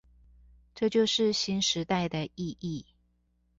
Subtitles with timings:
[0.73, 2.83] 這就是新時代的意義